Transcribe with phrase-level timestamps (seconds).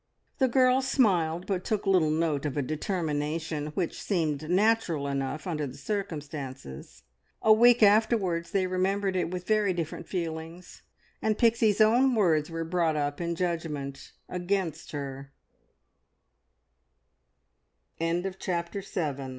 [0.39, 5.67] The girls smiled, but took little note of a determination which seemed natural enough under
[5.67, 7.03] the circumstances.
[7.43, 10.81] A week afterwards they remembered it with very different feelings,
[11.21, 14.91] and Pixie's own words were brought up in judgment against